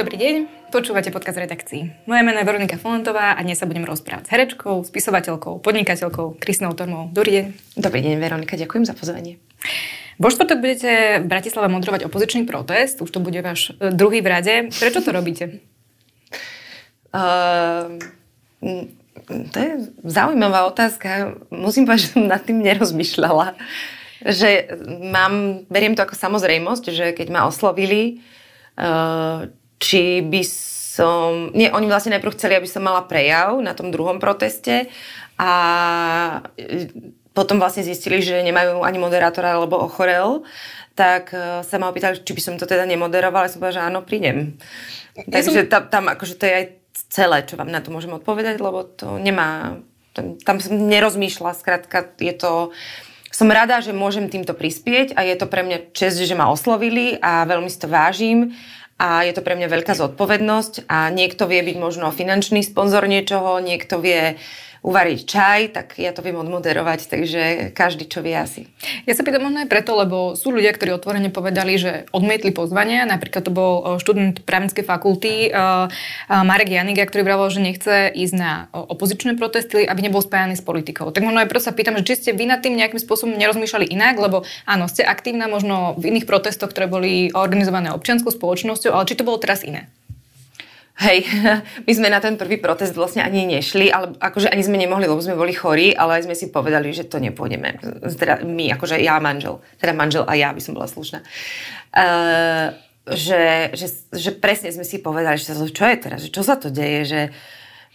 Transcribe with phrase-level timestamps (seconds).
[0.00, 0.36] Dobrý deň,
[0.72, 1.92] počúvate podcast redakcií.
[2.08, 6.72] Moje meno je Veronika Fontová a dnes sa budem rozprávať s herečkou, spisovateľkou, podnikateľkou Kristinou
[6.72, 7.12] Tormou.
[7.12, 7.44] Dobrý deň.
[7.76, 9.36] Dobrý deň, Veronika, ďakujem za pozvanie.
[10.16, 14.28] Vo štvrtok budete v Bratislave moderovať opozičný protest, už to bude váš e, druhý v
[14.32, 14.54] rade.
[14.72, 15.60] Prečo to robíte?
[17.12, 18.00] Uh,
[19.52, 21.36] to je zaujímavá otázka.
[21.52, 23.52] Musím povedať, že som nad tým nerozmýšľala.
[24.24, 24.80] Že
[25.12, 28.24] mám, beriem to ako samozrejmosť, že keď ma oslovili,
[28.80, 31.50] uh, či by som...
[31.56, 34.92] Nie, oni vlastne najprv chceli, aby som mala prejav na tom druhom proteste
[35.40, 35.52] a
[36.60, 36.92] e,
[37.32, 40.44] potom vlastne zistili, že nemajú ani moderátora, alebo ochorel,
[40.92, 43.48] tak e, sa ma opýtali, či by som to teda nemoderovala.
[43.48, 44.60] Ja som povedala, že áno, prídem.
[45.16, 45.72] Ja Takže som...
[45.72, 46.66] tam, tam akože to je aj
[47.08, 49.80] celé, čo vám na to môžem odpovedať, lebo to nemá...
[50.10, 52.74] Tam, tam som nerozmýšľala, skrátka je to...
[53.30, 57.14] Som rada, že môžem týmto prispieť a je to pre mňa čest, že ma oslovili
[57.22, 58.58] a veľmi si to vážim
[59.00, 63.56] a je to pre mňa veľká zodpovednosť a niekto vie byť možno finančný sponzor niečoho,
[63.64, 64.36] niekto vie
[64.80, 67.42] uvariť čaj, tak ja to viem odmoderovať, takže
[67.76, 68.64] každý čo vie asi.
[69.04, 73.04] Ja sa pýtam možno aj preto, lebo sú ľudia, ktorí otvorene povedali, že odmietli pozvania.
[73.04, 75.92] Napríklad to bol eh, študent právnickej fakulty uh,
[76.30, 81.12] Marek Janiga, ktorý vravel, že nechce ísť na opozičné protesty, aby nebol spájany s politikou.
[81.12, 83.86] Tak možno aj preto sa pýtam, že či ste vy nad tým nejakým spôsobom nerozmýšľali
[83.92, 89.06] inak, lebo áno, ste aktívna možno v iných protestoch, ktoré boli organizované občianskou spoločnosťou, ale
[89.06, 89.92] či to bolo teraz iné?
[91.00, 91.24] Hej,
[91.88, 95.24] my sme na ten prvý protest vlastne ani nešli, ale akože ani sme nemohli, lebo
[95.24, 97.80] sme boli chorí, ale sme si povedali, že to nepôjdeme.
[98.20, 101.24] Teda my, akože ja manžel, teda manžel a ja by som bola slušná.
[101.96, 102.76] Uh,
[103.08, 106.68] že, že, že presne sme si povedali, že čo je teraz, že čo sa to
[106.68, 107.22] deje, že,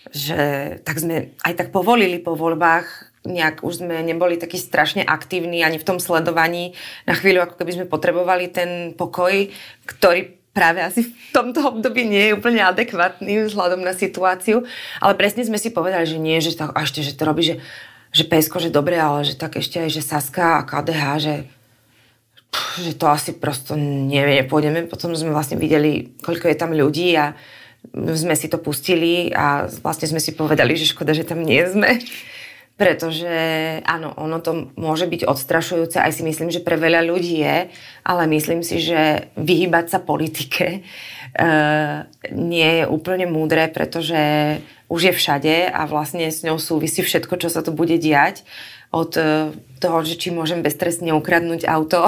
[0.09, 0.41] že
[0.81, 5.81] tak sme aj tak povolili po voľbách, nejak už sme neboli takí strašne aktívni ani
[5.81, 6.77] v tom sledovaní.
[7.09, 9.49] Na chvíľu, ako keby sme potrebovali ten pokoj,
[9.85, 14.63] ktorý práve asi v tomto období nie je úplne adekvátny vzhľadom na situáciu,
[15.03, 17.55] ale presne sme si povedali, že nie, že to, a ešte, že to robí, že,
[18.15, 21.35] že Pesko, že dobre, ale že tak ešte aj, že Saska a KDH, že,
[22.79, 24.87] že to asi prosto nevie, nepôjdeme.
[24.87, 27.35] Potom sme vlastne videli, koľko je tam ľudí a
[27.93, 31.99] sme si to pustili a vlastne sme si povedali, že škoda, že tam nie sme.
[32.75, 33.31] Pretože
[33.87, 37.71] áno, ono to môže byť odstrašujúce, aj si myslím, že pre veľa ľudí je,
[38.03, 40.79] ale myslím si, že vyhýbať sa politike e,
[42.35, 44.19] nie je úplne múdre, pretože
[44.91, 48.43] už je všade a vlastne s ňou súvisí všetko, čo sa tu bude diať.
[48.91, 52.07] Od e, toho, že či môžem beztrestne ukradnúť auto.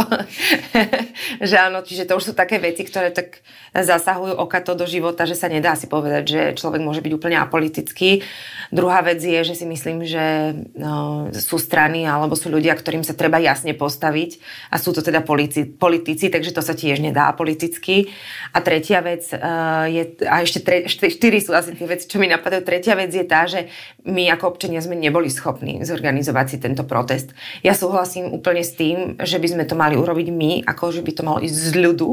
[1.50, 3.44] že áno, čiže to už sú také veci, ktoré tak
[3.76, 8.24] zasahujú okato do života, že sa nedá si povedať, že človek môže byť úplne apolitický.
[8.72, 13.12] Druhá vec je, že si myslím, že no, sú strany alebo sú ľudia, ktorým sa
[13.12, 14.40] treba jasne postaviť
[14.72, 18.08] a sú to teda politici, politici takže to sa tiež nedá apoliticky.
[18.56, 22.32] A tretia vec uh, je, a ešte tre, štyri sú asi tie veci, čo mi
[22.32, 22.64] napadajú.
[22.64, 23.68] Tretia vec je tá, že
[24.08, 27.34] my ako občania sme neboli schopní zorganizovať si ten tento protest.
[27.62, 31.12] Ja súhlasím úplne s tým, že by sme to mali urobiť my, ako že by
[31.14, 32.10] to malo ísť z ľudu.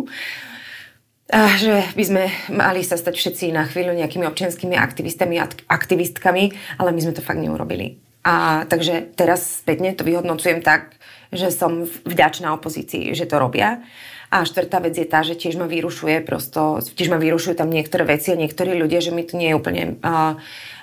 [1.32, 2.22] A že by sme
[2.52, 6.44] mali sa stať všetci na chvíľu nejakými občianskými aktivistami a aktivistkami,
[6.76, 7.96] ale my sme to fakt neurobili.
[8.24, 10.96] A takže teraz spätne to vyhodnocujem tak,
[11.32, 13.84] že som vďačná opozícii, že to robia.
[14.32, 18.02] A štvrtá vec je tá, že tiež ma vyrušuje prosto, tiež ma vyrušujú tam niektoré
[18.08, 20.40] veci a niektorí ľudia, že mi to nie je úplne uh,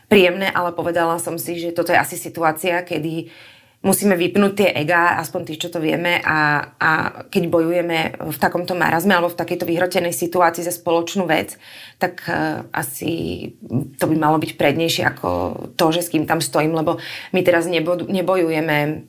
[0.08, 3.32] príjemné, ale povedala som si, že toto je asi situácia, kedy
[3.82, 6.90] musíme vypnúť tie ega, aspoň tí, čo to vieme a, a
[7.34, 7.98] keď bojujeme
[8.30, 11.58] v takomto marazme alebo v takejto vyhrotenej situácii za spoločnú vec,
[11.98, 13.54] tak uh, asi
[13.98, 15.30] to by malo byť prednejšie ako
[15.74, 17.02] to, že s kým tam stojím, lebo
[17.34, 19.02] my teraz nebo, nebojujeme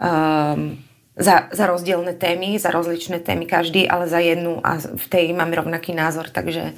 [0.00, 0.80] um,
[1.12, 5.52] za, za rozdielne témy, za rozličné témy každý, ale za jednu a v tej máme
[5.52, 6.72] rovnaký názor, takže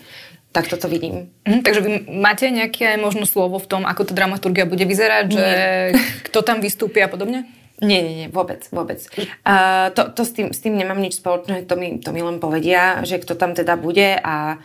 [0.54, 1.34] tak toto vidím.
[1.42, 5.44] Mm, takže vy máte nejaké možno slovo v tom, ako tá dramaturgia bude vyzerať, že
[5.44, 5.98] nie.
[6.30, 7.50] kto tam vystúpi a podobne?
[7.82, 9.02] Nie, nie, nie, vôbec, vôbec.
[9.42, 12.38] Uh, to, to s, tým, s tým nemám nič spoločné, to mi, to mi len
[12.38, 14.62] povedia, že kto tam teda bude a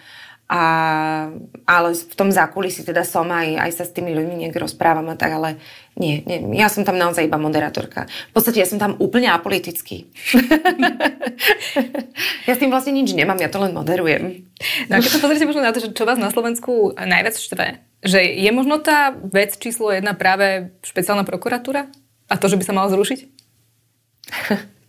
[0.49, 0.63] a,
[1.69, 5.13] ale v tom zákulisí teda som aj, aj sa s tými ľuďmi nejak rozprávam a
[5.13, 5.61] tak, ale
[5.99, 8.07] nie, nie, ja som tam naozaj iba moderátorka.
[8.31, 10.07] V podstate ja som tam úplne apolitický.
[12.47, 14.47] ja s tým vlastne nič nemám, ja to len moderujem.
[14.87, 17.83] No a keď sa pozrite možno na to, že čo vás na Slovensku najviac štve,
[17.99, 21.91] že je možno tá vec číslo jedna práve špeciálna prokuratúra?
[22.31, 23.19] A to, že by sa mala zrušiť?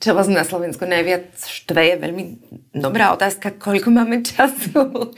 [0.00, 2.24] Čo vás na Slovensku najviac štve je veľmi
[2.72, 5.12] dobrá otázka, koľko máme času.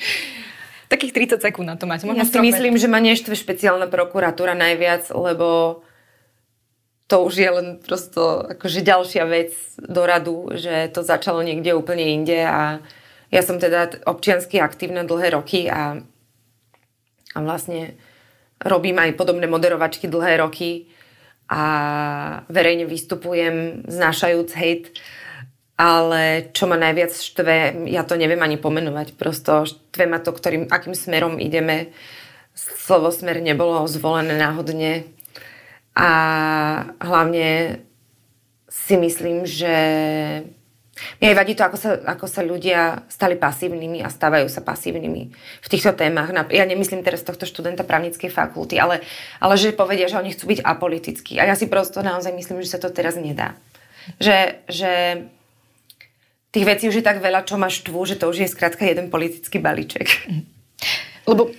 [0.95, 2.07] Takých 30 sekúnd na to máte.
[2.07, 5.83] Možno ja si myslím, že ma neštve špeciálna prokuratúra najviac, lebo
[7.11, 12.07] to už je len prosto akože ďalšia vec do radu, že to začalo niekde úplne
[12.15, 12.79] inde a
[13.29, 15.99] ja som teda občiansky aktívna dlhé roky a,
[17.35, 17.99] a vlastne
[18.63, 20.87] robím aj podobné moderovačky dlhé roky
[21.51, 21.63] a
[22.49, 24.85] verejne vystupujem znášajúc hejt,
[25.75, 30.71] ale čo ma najviac štve, ja to neviem ani pomenovať, prosto štve ma to, ktorým,
[30.71, 31.91] akým smerom ideme.
[32.55, 35.11] Slovo smer nebolo zvolené náhodne
[35.99, 36.11] a
[37.03, 37.83] hlavne
[38.71, 39.75] si myslím, že
[41.19, 45.23] mne aj vadí to, ako sa, ako sa ľudia stali pasívnymi a stávajú sa pasívnymi
[45.35, 46.31] v týchto témach.
[46.55, 49.03] Ja nemyslím teraz tohto študenta právnickej fakulty, ale,
[49.43, 51.43] ale že povedia, že oni chcú byť apolitickí.
[51.43, 53.59] A ja si prosto naozaj myslím, že sa to teraz nedá.
[54.23, 54.39] Že,
[54.71, 54.93] že
[56.55, 59.11] tých vecí už je tak veľa, čo máš štvu, že to už je skrátka jeden
[59.11, 60.07] politický balíček.
[61.27, 61.51] Lebo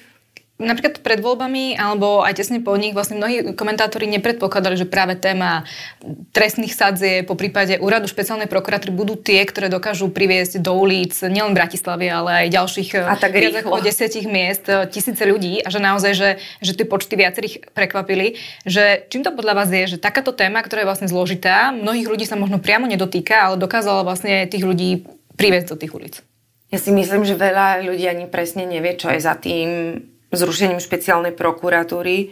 [0.55, 5.67] Napríklad pred voľbami alebo aj tesne po nich vlastne mnohí komentátori nepredpokladali, že práve téma
[6.31, 11.51] trestných sadzie po prípade úradu špeciálnej prokuratúry budú tie, ktoré dokážu priviesť do ulic nielen
[11.51, 16.11] Bratislavy, ale aj ďalších a tak viac ako desiatich miest tisíce ľudí a že naozaj,
[16.15, 16.29] že,
[16.63, 18.39] že tie počty viacerých prekvapili.
[18.63, 22.23] Že čím to podľa vás je, že takáto téma, ktorá je vlastne zložitá, mnohých ľudí
[22.23, 25.03] sa možno priamo nedotýka, ale dokázala vlastne tých ľudí
[25.35, 26.15] priviesť do tých ulic?
[26.71, 29.99] Ja si myslím, že veľa ľudí ani presne nevie, čo je za tým
[30.35, 32.31] zrušením špeciálnej prokuratúry.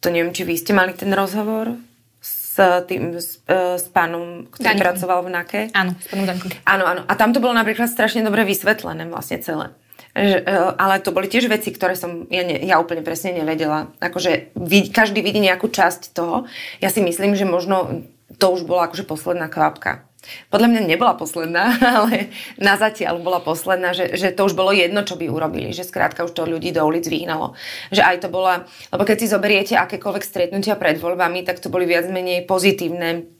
[0.00, 1.76] To neviem, či vy ste mali ten rozhovor
[2.20, 2.58] s,
[2.90, 4.84] tým, s, e, s pánom, ktorý Daňkom.
[4.84, 5.60] pracoval v NAKE.
[5.72, 6.50] Áno, s pánom Daňkom.
[6.66, 7.02] Áno, áno.
[7.06, 9.72] A tam to bolo napríklad strašne dobre vysvetlené vlastne celé.
[10.12, 13.94] Že, e, ale to boli tiež veci, ktoré som ja, ne, ja úplne presne nevedela.
[14.02, 16.50] Akože vid, každý vidí nejakú časť toho.
[16.82, 18.04] Ja si myslím, že možno
[18.36, 20.09] to už bola akože posledná kvapka.
[20.52, 22.28] Podľa mňa nebola posledná, ale
[22.60, 26.28] na zatiaľ bola posledná, že, že to už bolo jedno, čo by urobili, že skrátka
[26.28, 27.56] už to ľudí do ulic vyhnalo.
[27.88, 31.88] Že aj to bola, lebo keď si zoberiete akékoľvek stretnutia pred voľbami, tak to boli
[31.88, 33.39] viac menej pozitívne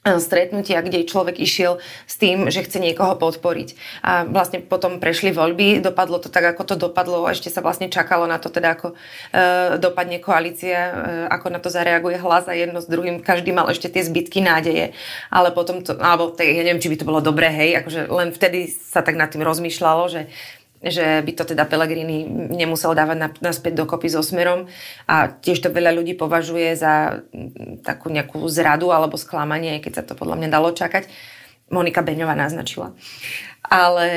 [0.00, 1.76] stretnutia, kde človek išiel
[2.08, 3.76] s tým, že chce niekoho podporiť.
[4.00, 8.24] A vlastne potom prešli voľby, dopadlo to tak, ako to dopadlo, ešte sa vlastne čakalo
[8.24, 10.92] na to, teda ako e, dopadne koalícia, e,
[11.28, 14.96] ako na to zareaguje hlas a jedno s druhým, každý mal ešte tie zbytky nádeje.
[15.28, 18.32] Ale potom to, alebo tak, ja neviem, či by to bolo dobré, hej, akože len
[18.32, 20.32] vtedy sa tak nad tým rozmýšľalo, že
[20.80, 22.24] že by to teda Pellegrini
[22.56, 24.64] nemusel dávať naspäť dokopy so Smerom
[25.04, 30.06] a tiež to veľa ľudí považuje za mm, takú nejakú zradu alebo sklamanie, keď sa
[30.08, 31.04] to podľa mňa dalo čakať.
[31.70, 32.98] Monika Beňová naznačila.
[33.62, 34.10] Ale,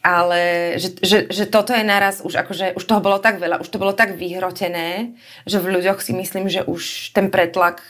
[0.00, 0.40] ale
[0.80, 3.76] že, že, že toto je naraz už akože, už toho bolo tak veľa, už to
[3.76, 5.12] bolo tak vyhrotené,
[5.44, 7.84] že v ľuďoch si myslím, že už ten pretlak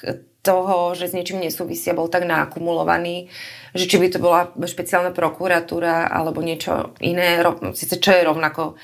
[0.45, 3.33] toho, že s niečím nesúvisia, bol tak nakumulovaný,
[3.73, 7.41] že či by to bola špeciálna prokuratúra alebo niečo iné,
[7.73, 8.77] síce čo je rovnako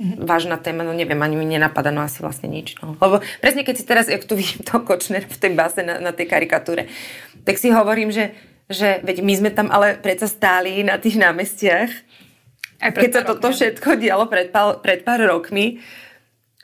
[0.00, 0.24] mm-hmm.
[0.24, 2.80] vážna téma, no neviem, ani mi nenapadá, no asi vlastne nič.
[2.80, 2.96] No.
[2.96, 6.10] Lebo presne keď si teraz, jak tu vidím toho Kočner v tej base na, na
[6.16, 6.88] tej karikatúre,
[7.44, 8.32] tak si hovorím, že,
[8.72, 11.90] že veď my sme tam ale predsa stáli na tých námestiach,
[12.82, 15.78] Aj keď sa toto všetko dialo pred, pár, pred pár rokmi,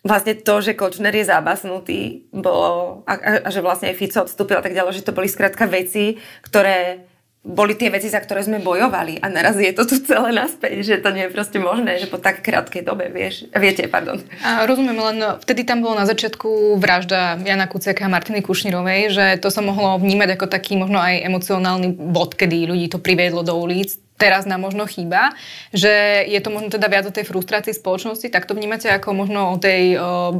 [0.06, 4.58] vlastne to, že Kočner je zabasnutý, bolo, a, a, a že vlastne aj Fico odstúpil
[4.58, 7.08] a tak ďalej, že to boli skrátka veci, ktoré
[7.48, 10.94] boli tie veci, za ktoré sme bojovali a naraz je to tu celé naspäť, že
[10.98, 14.20] to nie je proste možné, že po tak krátkej dobe, vieš, viete, pardon.
[14.42, 19.24] A rozumiem, len vtedy tam bolo na začiatku vražda Jana Kuciaka a Martiny Kušnirovej, že
[19.38, 23.54] to sa mohlo vnímať ako taký možno aj emocionálny bod, kedy ľudí to priviedlo do
[23.54, 25.32] ulic, teraz nám možno chýba,
[25.70, 29.54] že je to možno teda viac o tej frustrácii spoločnosti, tak to vnímate ako možno
[29.54, 30.34] o tej, o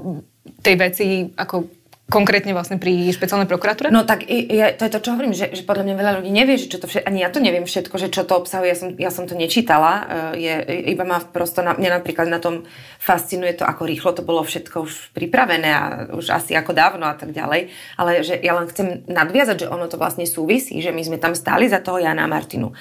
[0.60, 1.06] tej veci,
[1.38, 3.92] ako konkrétne vlastne pri špeciálnej prokuratúre?
[3.92, 6.56] No tak ja, to je to, čo hovorím, že, že podľa mňa veľa ľudí nevie,
[6.56, 8.88] že čo to všetko, ani ja to neviem všetko, že čo to obsahuje, ja som,
[8.96, 9.92] ja som to nečítala,
[10.34, 10.54] e, je,
[10.88, 12.64] iba ma prosto, na, mňa napríklad na tom
[12.96, 15.84] fascinuje to, ako rýchlo to bolo všetko už pripravené a
[16.16, 19.84] už asi ako dávno a tak ďalej, ale že ja len chcem nadviazať, že ono
[19.84, 22.72] to vlastne súvisí, že my sme tam stáli za toho Jana Martinu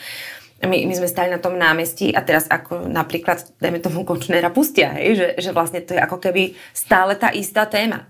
[0.66, 4.98] my, my sme stali na tom námestí a teraz ako napríklad, dajme tomu Kočnera pustia,
[4.98, 8.10] hej, že, že vlastne to je ako keby stále tá istá téma.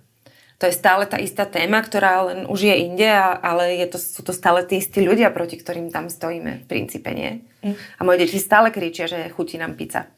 [0.58, 3.06] To je stále tá istá téma, ktorá len už je inde,
[3.46, 7.14] ale je to, sú to stále tí istí ľudia, proti ktorým tam stojíme v princípe,
[7.14, 7.46] nie?
[7.62, 7.78] Mm.
[7.78, 10.10] A moje deti stále kričia, že chutí nám pizza.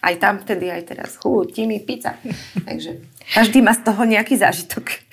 [0.00, 1.20] Aj tam vtedy, aj teraz.
[1.20, 2.16] Chutí mi pizza.
[2.64, 3.04] Takže
[3.36, 5.04] každý má z toho nejaký zážitok.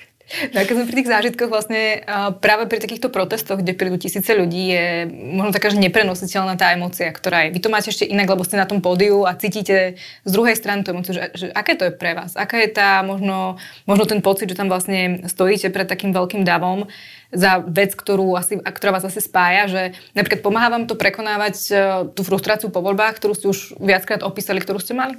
[0.52, 2.02] No keď sme pri tých zážitkoch vlastne
[2.40, 7.12] práve pri takýchto protestoch, kde prídu tisíce ľudí, je možno taká, že neprenositeľná tá emócia,
[7.12, 7.54] ktorá je.
[7.54, 10.82] Vy to máte ešte inak, lebo ste na tom pódiu a cítite z druhej strany
[10.82, 12.32] tú emóciu, že, že aké to je pre vás?
[12.32, 16.88] Aká je tá možno, možno ten pocit, že tam vlastne stojíte pred takým veľkým davom
[17.32, 21.72] za vec, ktorú asi, ktorá vás asi spája, že napríklad pomáha vám to prekonávať e,
[22.12, 25.16] tú frustráciu po voľbách, ktorú ste už viackrát opísali, ktorú ste mali?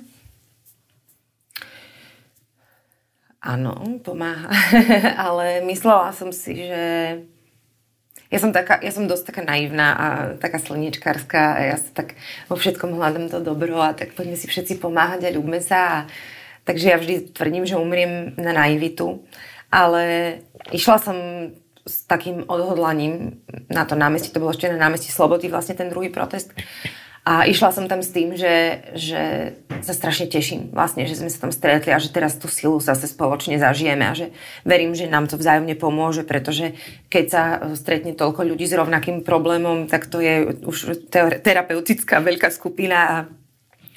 [3.44, 4.48] Áno, pomáha.
[5.28, 6.84] Ale myslela som si, že...
[8.32, 10.06] ja som, taká, ja som dosť taká naivná a
[10.40, 12.16] taká slniečkárska a ja sa tak
[12.48, 15.80] vo všetkom hľadám to dobro a tak poďme si všetci pomáhať a ľúbme sa.
[15.84, 15.98] A,
[16.64, 19.28] takže ja vždy tvrdím, že umriem na naivitu.
[19.68, 20.40] Ale
[20.72, 21.18] išla som
[21.84, 26.08] s takým odhodlaním na to námestie, to bolo ešte na námestí Slobody, vlastne ten druhý
[26.08, 26.56] protest.
[27.24, 31.48] A išla som tam s tým, že, že sa strašne teším vlastne, že sme sa
[31.48, 34.36] tam stretli a že teraz tú silu zase spoločne zažijeme a že
[34.68, 36.75] verím, že nám to vzájomne pomôže, pretože
[37.08, 37.44] keď sa
[37.80, 41.08] stretne toľko ľudí s rovnakým problémom, tak to je už
[41.39, 43.15] terapeutická veľká skupina a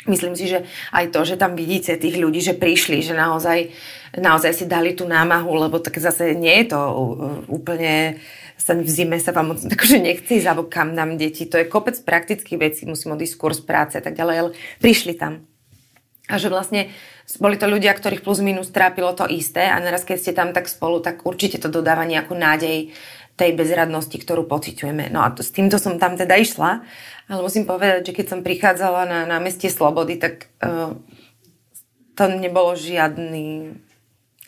[0.06, 0.62] myslím si, že
[0.94, 3.74] aj to, že tam vidíte tých ľudí, že prišli, že naozaj,
[4.22, 6.80] naozaj si dali tú námahu, lebo tak zase nie je to
[7.50, 8.22] úplne
[8.56, 11.46] sa v zime sa vám moc akože nechce ísť, alebo kam nám deti.
[11.46, 15.14] To je kopec praktických vecí, musím odísť skôr z práce a tak ďalej, ale prišli
[15.14, 15.44] tam.
[16.26, 16.90] A že vlastne
[17.38, 20.66] boli to ľudia, ktorých plus minus trápilo to isté a naraz keď ste tam tak
[20.66, 22.90] spolu, tak určite to dodáva nejakú nádej
[23.36, 25.12] tej bezradnosti, ktorú pociťujeme.
[25.12, 26.82] No a to, s týmto som tam teda išla,
[27.28, 30.96] ale musím povedať, že keď som prichádzala na námestie Slobody, tak uh,
[32.16, 33.76] to nebolo žiadny,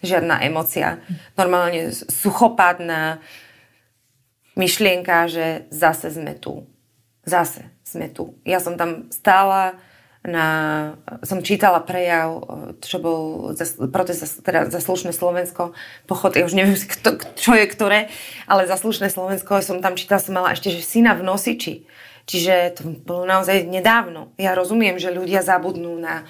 [0.01, 1.05] žiadna emocia.
[1.37, 3.21] Normálne suchopádna,
[4.59, 6.67] myšlienka, že zase sme tu.
[7.23, 8.37] Zase sme tu.
[8.45, 9.79] Ja som tam stála
[10.27, 10.47] na,
[11.23, 12.43] som čítala prejav,
[12.83, 13.21] čo bol
[13.55, 15.73] za, protest za, teda za slušné Slovensko,
[16.11, 18.11] pochod, ja už neviem, kto, čo je ktoré,
[18.51, 21.89] ale za slušné Slovensko som tam čítala, som mala ešte, že syna v nosiči.
[22.29, 24.37] Čiže to bolo naozaj nedávno.
[24.37, 26.29] Ja rozumiem, že ľudia zabudnú na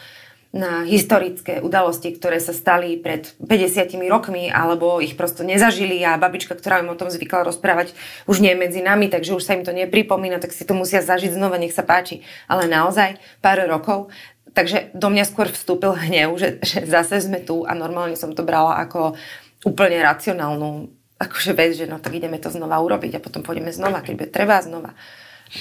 [0.48, 6.56] na historické udalosti, ktoré sa stali pred 50 rokmi, alebo ich prosto nezažili a babička,
[6.56, 7.92] ktorá im o tom zvykla rozprávať,
[8.24, 11.04] už nie je medzi nami, takže už sa im to nepripomína, tak si to musia
[11.04, 12.24] zažiť znova, nech sa páči.
[12.48, 14.08] Ale naozaj pár rokov.
[14.56, 18.40] Takže do mňa skôr vstúpil hnev, že, že zase sme tu a normálne som to
[18.40, 19.20] brala ako
[19.68, 20.88] úplne racionálnu
[21.18, 24.30] akože vec, že no tak ideme to znova urobiť a potom pôjdeme znova, keď bude
[24.30, 24.94] treba znova.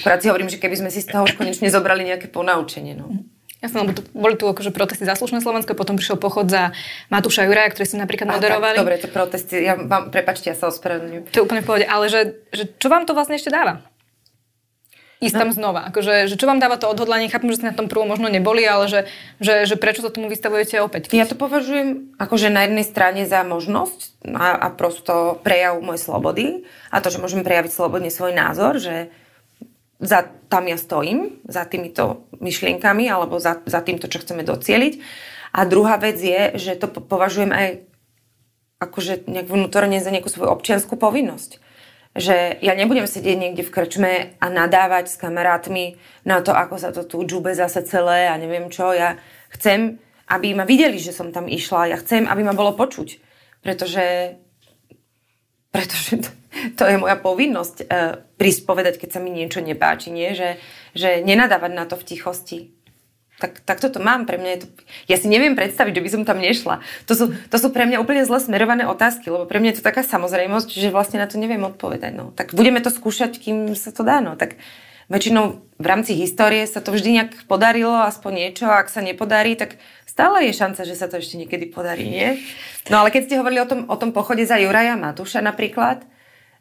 [0.00, 2.94] Akurát si hovorím, že keby sme si z toho už konečne zobrali nejaké ponaučenie.
[2.94, 3.10] No.
[3.58, 6.70] Jasné, lebo tu, boli tu akože protesty za slušné Slovensko, potom prišiel pochod za
[7.10, 8.78] Matúša Juraja, ktorý ste napríklad moderovali.
[8.78, 11.34] Tak, dobre, to protesty, ja vám, prepačte, ja sa ospravedlňujem.
[11.34, 13.82] To je úplne v pohode, ale že, že čo vám to vlastne ešte dáva?
[15.18, 15.40] Ísť no.
[15.42, 15.90] tam znova.
[15.90, 17.26] Akože, že čo vám dáva to odhodlanie?
[17.26, 19.00] Chápem, že ste na tom prvom možno neboli, ale že,
[19.42, 21.10] že, že prečo sa tomu vystavujete opäť?
[21.10, 21.18] Keď...
[21.18, 26.46] Ja to považujem akože na jednej strane za možnosť a, a prosto prejav mojej slobody
[26.94, 29.10] a to, že môžem prejaviť slobodne svoj názor, že
[29.98, 34.94] za, tam ja stojím, za týmito myšlienkami alebo za, za týmto, čo chceme docieliť.
[35.52, 37.68] A druhá vec je, že to považujem aj
[38.78, 41.58] akože nejak vnútorne za nejakú svoju občianskú povinnosť.
[42.18, 46.90] Že ja nebudem sedieť niekde v krčme a nadávať s kamarátmi na to, ako sa
[46.94, 48.94] to tu džube zase celé a neviem čo.
[48.94, 49.18] Ja
[49.50, 49.98] chcem,
[50.30, 51.90] aby ma videli, že som tam išla.
[51.90, 53.18] Ja chcem, aby ma bolo počuť.
[53.62, 54.38] Pretože,
[55.70, 56.30] pretože to,
[56.74, 58.66] to je moja povinnosť uh, prísť
[58.98, 60.32] keď sa mi niečo nepáči, nie?
[60.32, 60.58] Že,
[60.96, 62.60] že nenadávať na to v tichosti.
[63.38, 64.26] Tak, tak toto mám.
[64.26, 64.68] Pre mňa je to...
[65.06, 66.82] Ja si neviem predstaviť, že by som tam nešla.
[67.06, 69.86] To sú, to sú pre mňa úplne zle smerované otázky, lebo pre mňa je to
[69.86, 72.18] taká samozrejmosť, že vlastne na to neviem odpovedať.
[72.18, 72.34] No.
[72.34, 74.18] Tak budeme to skúšať, kým sa to dá.
[74.18, 74.34] No.
[74.34, 74.58] Tak
[75.08, 78.64] väčšinou v rámci histórie sa to vždy nejak podarilo, aspoň niečo.
[78.68, 82.42] A ak sa nepodarí, tak stále je šanca, že sa to ešte niekedy podarí, nie?
[82.92, 86.04] No ale keď ste hovorili o tom, o tom pochode za Juraja Matúša napríklad,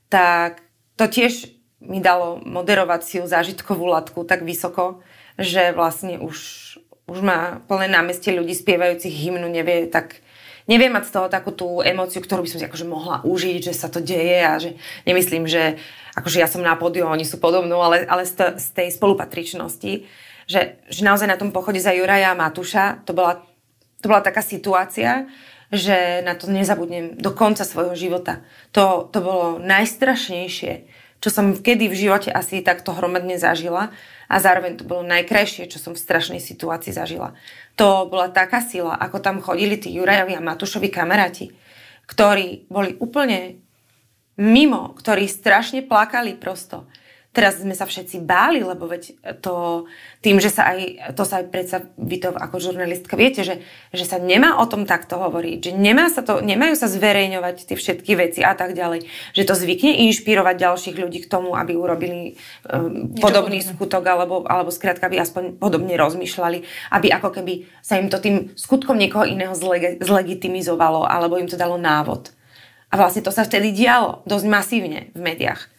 [0.07, 0.63] tak
[0.95, 1.51] to tiež
[1.83, 5.05] mi dalo moderovaciu zážitkovú latku tak vysoko,
[5.37, 6.37] že vlastne už,
[7.05, 10.21] už má plné námestie ľudí spievajúcich hymnu, nevie tak
[10.67, 13.73] neviem mať z toho takú tú emóciu, ktorú by som si akože mohla užiť, že
[13.73, 14.75] sa to deje a že
[15.07, 15.79] nemyslím, že
[16.13, 20.05] akože ja som na pódiu, oni sú podobnú, ale, ale z, z tej spolupatričnosti,
[20.47, 23.41] že, že naozaj na tom pochode za Juraja a Matúša to bola,
[24.03, 25.25] to bola taká situácia,
[25.67, 28.39] že na to nezabudnem do konca svojho života.
[28.71, 33.89] To, to bolo najstrašnejšie, čo som kedy v živote asi takto hromadne zažila
[34.29, 37.33] a zároveň to bolo najkrajšie, čo som v strašnej situácii zažila.
[37.79, 41.53] To bola taká sila, ako tam chodili tí Jurajovi a Matúšovi kamaráti,
[42.05, 43.61] ktorí boli úplne
[44.37, 46.85] mimo, ktorí strašne plakali prosto
[47.37, 49.13] teraz sme sa všetci báli, lebo veď
[49.45, 49.85] to
[50.25, 53.61] tým, že sa aj, to sa aj predsa vy to ako žurnalistka viete, že,
[53.93, 57.77] že sa nemá o tom takto hovoriť, že nemá sa to, nemajú sa zverejňovať tie
[57.77, 59.05] všetky veci a tak ďalej,
[59.37, 62.41] že to zvykne inšpirovať ďalších ľudí k tomu, aby urobili
[62.73, 63.69] um, podobný podobné.
[63.69, 66.65] skutok alebo, alebo skrátka by aspoň podobne rozmýšľali,
[66.97, 71.53] aby ako keby sa im to tým skutkom niekoho iného zleg- zlegitimizovalo alebo im to
[71.53, 72.33] dalo návod.
[72.89, 75.76] A vlastne to sa vtedy dialo dosť masívne v médiách.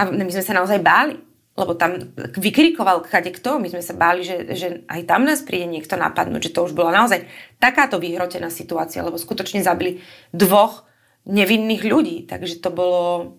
[0.00, 1.20] A my sme sa naozaj báli,
[1.60, 5.68] lebo tam vykrikoval kade kto, my sme sa báli, že, že aj tam nás príde
[5.68, 7.28] niekto napadnúť, že to už bola naozaj
[7.60, 10.00] takáto vyhrotená situácia, lebo skutočne zabili
[10.32, 10.88] dvoch
[11.28, 13.36] nevinných ľudí, takže to bolo,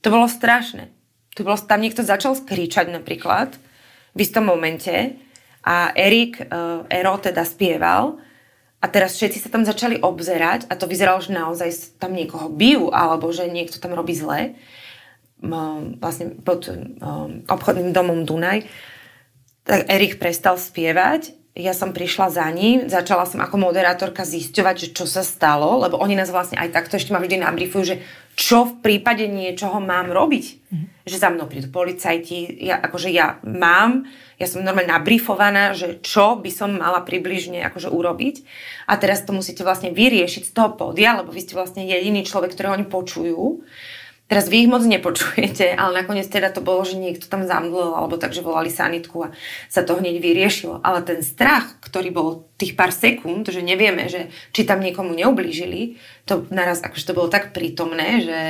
[0.00, 0.92] To bolo strašné.
[1.36, 3.56] To bolo, tam niekto začal skričať napríklad
[4.12, 5.16] v istom momente
[5.64, 8.20] a Erik, uh, Ero teda spieval
[8.80, 12.92] a teraz všetci sa tam začali obzerať a to vyzeralo, že naozaj tam niekoho bijú
[12.92, 14.52] alebo že niekto tam robí zle
[16.00, 18.64] vlastne pod um, obchodným domom Dunaj,
[19.64, 24.88] tak Erik prestal spievať ja som prišla za ním, začala som ako moderátorka zisťovať, že
[24.90, 27.96] čo sa stalo, lebo oni nás vlastne aj takto ešte ma vždy nabrifujú, že
[28.34, 30.44] čo v prípade niečoho mám robiť.
[30.50, 30.86] Mm-hmm.
[31.06, 34.02] Že za mnou prídu policajti, ja, akože ja mám,
[34.34, 38.42] ja som normálne nabrifovaná, že čo by som mala približne akože urobiť.
[38.90, 42.50] A teraz to musíte vlastne vyriešiť z toho pódia, lebo vy ste vlastne jediný človek,
[42.50, 43.62] ktorého oni počujú.
[44.34, 48.18] Teraz vy ich moc nepočujete, ale nakoniec teda to bolo, že niekto tam zamdlel, alebo
[48.18, 49.32] takže volali sanitku a
[49.70, 50.82] sa to hneď vyriešilo.
[50.82, 56.02] Ale ten strach, ktorý bol tých pár sekúnd, že nevieme, že či tam niekomu neublížili,
[56.26, 58.40] to naraz akože to bolo tak prítomné, že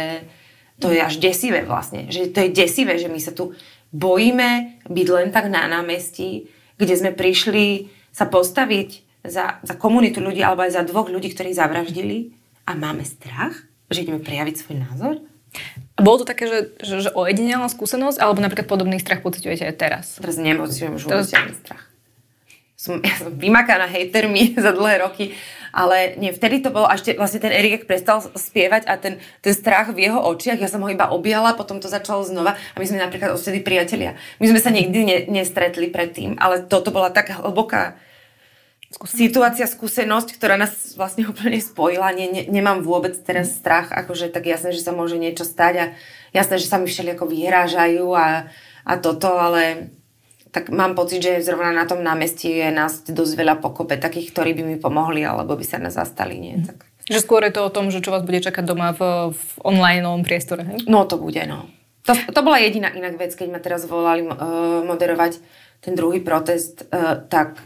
[0.81, 2.09] to je až desivé vlastne.
[2.09, 3.53] Že to je desivé, že my sa tu
[3.93, 6.49] bojíme byť len tak na námestí,
[6.81, 11.53] kde sme prišli sa postaviť za, za komunitu ľudí alebo aj za dvoch ľudí, ktorí
[11.53, 12.33] zavraždili
[12.64, 15.34] a máme strach, že ideme prejaviť svoj názor?
[15.94, 20.04] Bolo to také, že, že, že ojedinelá skúsenosť, alebo napríklad podobný strach pociťujete aj teraz?
[20.18, 21.30] Teraz nemocím už teraz...
[21.30, 21.87] strach.
[22.75, 25.38] Som, ja som vymakaná hejtermi za dlhé roky,
[25.70, 29.54] ale nie, vtedy to bolo, a ešte vlastne ten Erik prestal spievať a ten, ten
[29.54, 32.87] strach v jeho očiach, ja som ho iba objala, potom to začalo znova a my
[32.87, 34.18] sme napríklad odtedy priatelia.
[34.38, 37.99] My sme sa nikdy ne, nestretli predtým, ale toto bola tak hlboká.
[39.02, 42.14] Situácia, skúsenosť, ktorá nás vlastne úplne spojila.
[42.14, 45.84] Nie, ne, nemám vôbec teraz strach, akože tak jasné, že sa môže niečo stať a
[46.30, 48.48] jasné, že sa mi všelijako vyhrážajú a,
[48.86, 49.90] a toto, ale
[50.54, 54.54] tak mám pocit, že zrovna na tom námestí je nás dosť veľa pokope takých, ktorí
[54.54, 56.38] by mi pomohli alebo by sa nás zastali.
[56.38, 56.54] Nie?
[56.62, 56.66] Mhm.
[56.70, 56.78] Tak.
[57.04, 60.24] Že skôr je to o tom, že čo vás bude čakať doma v, v online
[60.24, 60.64] priestore.
[60.64, 60.88] Hej?
[60.88, 61.68] No to bude, no.
[62.08, 65.40] To, to bola jediná inak vec, keď ma teraz volali uh, moderovať
[65.85, 67.61] ten druhý protest, uh, tak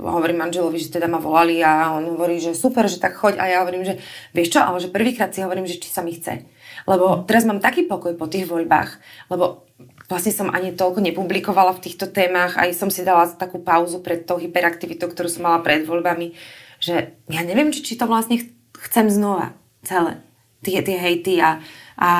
[0.00, 3.44] hovorím manželovi, že teda ma volali a on hovorí, že super, že tak choď a
[3.52, 4.00] ja hovorím, že
[4.32, 6.48] vieš čo, ale že prvýkrát si hovorím, že či sa mi chce.
[6.88, 8.96] Lebo teraz mám taký pokoj po tých voľbách,
[9.28, 9.68] lebo
[10.08, 14.24] vlastne som ani toľko nepublikovala v týchto témach, aj som si dala takú pauzu pred
[14.24, 16.32] tou hyperaktivitou, ktorú som mala pred voľbami,
[16.80, 18.40] že ja neviem, či, či to vlastne
[18.88, 19.52] chcem znova
[19.84, 20.24] celé.
[20.62, 21.58] Tie, tie hejty a,
[21.98, 22.10] a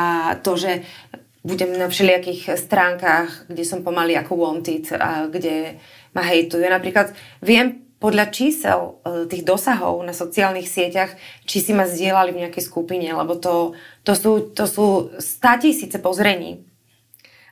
[0.43, 0.83] to, že
[1.43, 5.83] budem na všelijakých stránkach, kde som pomaly ako wanted a kde
[6.15, 6.63] ma hejtujú.
[6.63, 11.15] Napríklad viem podľa čísel e, tých dosahov na sociálnych sieťach,
[11.47, 15.15] či si ma zdieľali v nejakej skupine, lebo to, to, sú, to sú
[15.63, 16.67] tisíce pozrení.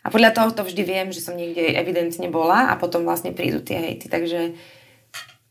[0.02, 3.62] A podľa toho to vždy viem, že som niekde evidentne bola a potom vlastne prídu
[3.62, 4.10] tie hejty.
[4.10, 4.58] Takže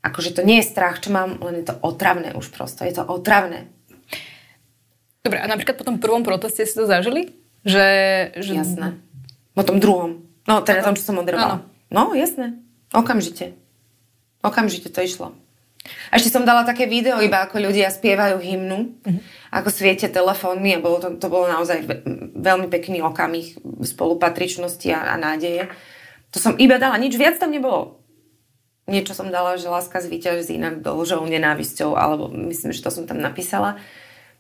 [0.04, 2.84] akože to nie je strach, čo mám, len je to otravné už prosto.
[2.84, 3.72] Je to otravné.
[5.24, 7.39] Dobre, a napríklad po tom prvom proteste si to zažili?
[7.64, 7.88] Že,
[8.40, 8.54] že...
[8.56, 8.88] Jasné.
[9.56, 10.24] Po tom druhom.
[10.48, 11.66] No, teda tom, čo som moderovala.
[11.92, 12.58] No, jasné.
[12.96, 13.54] Okamžite.
[14.40, 15.36] Okamžite to išlo.
[16.12, 19.22] A ešte som dala také video, iba ako ľudia spievajú hymnu, mm-hmm.
[19.56, 21.82] ako sviete telefónmi a bolo to, to bolo naozaj
[22.36, 25.72] veľmi pekný okamih spolupatričnosti a, a nádeje.
[26.36, 28.04] To som iba dala, nič viac tam nebolo.
[28.90, 33.22] Niečo som dala, že láska zvýťaží nad dolžou nenávisťou, alebo myslím, že to som tam
[33.22, 33.78] napísala.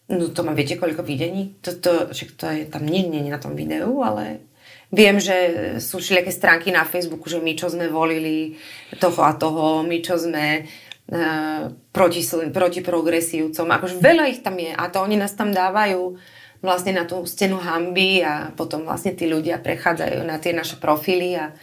[0.10, 1.54] No to má viete, koľko videní?
[1.62, 4.42] To, to, že to je tam nie, nie, nie na tom videu, ale
[4.90, 5.38] viem, že
[5.78, 8.58] sú všelijaké stránky na Facebooku, že my, čo sme volili
[8.98, 13.70] toho a toho, my, čo sme uh, proti, proti progresívcom.
[13.70, 16.18] Akože veľa ich tam je a to oni nás tam dávajú
[16.60, 21.38] vlastne na tú stenu hamby a potom vlastne tí ľudia prechádzajú na tie naše profily
[21.38, 21.56] a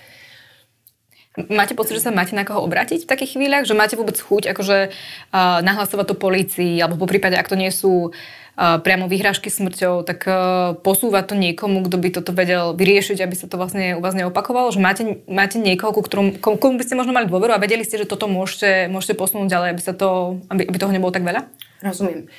[1.36, 3.68] Máte pocit, že sa máte na koho obrátiť v takých chvíľach?
[3.68, 7.68] Že máte vôbec chuť akože uh, nahlasovať to policii, alebo po prípade, ak to nie
[7.68, 8.16] sú
[8.56, 13.60] priamo vyhrážky smrťou, tak uh, to niekomu, kto by toto vedel vyriešiť, aby sa to
[13.60, 14.72] vlastne u vás neopakovalo?
[14.72, 18.00] Že máte, máte niekoho, ku ktorom, komu by ste možno mali dôveru a vedeli ste,
[18.00, 21.44] že toto môžete, môžete posunúť ďalej, aby, sa to, aby, aby toho nebolo tak veľa?
[21.84, 22.32] Rozumiem.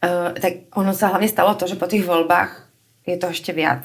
[0.00, 2.64] Uh, tak ono sa hlavne stalo to, že po tých voľbách
[3.04, 3.84] je to ešte viac.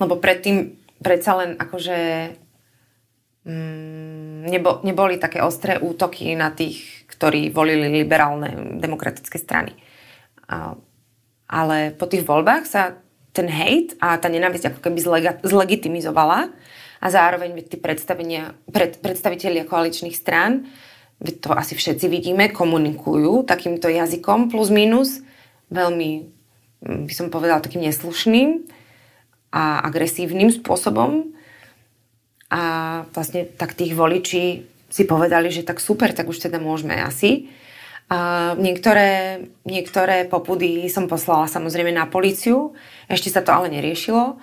[0.00, 1.96] Lebo predtým predsa len akože
[4.44, 9.72] nebo, neboli také ostré útoky na tých, ktorí volili liberálne demokratické strany.
[10.48, 10.76] A,
[11.48, 13.00] ale po tých voľbách sa
[13.32, 14.98] ten hejt a tá nenávisť ako keby
[15.40, 16.52] zlegitimizovala
[16.98, 20.68] a zároveň tí predstavenia, pred, predstavitelia koaličných strán,
[21.18, 25.22] to asi všetci vidíme, komunikujú takýmto jazykom plus minus,
[25.72, 26.10] veľmi
[26.84, 28.66] mm, by som povedala takým neslušným
[29.54, 31.37] a agresívnym spôsobom
[32.48, 32.62] a
[33.12, 37.52] vlastne tak tých voličí si povedali, že tak super, tak už teda môžeme asi.
[38.08, 42.72] A niektoré, niektoré popudy som poslala samozrejme na policiu,
[43.04, 44.40] ešte sa to ale neriešilo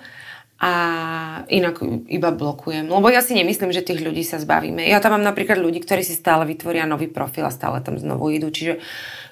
[0.56, 0.72] a
[1.50, 2.88] inak iba blokujem.
[2.88, 4.86] Lebo ja si nemyslím, že tých ľudí sa zbavíme.
[4.86, 8.30] Ja tam mám napríklad ľudí, ktorí si stále vytvoria nový profil a stále tam znovu
[8.30, 8.48] idú.
[8.48, 8.80] Čiže